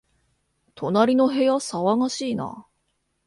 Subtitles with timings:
[0.73, 2.65] 隣の部屋、騒がしいな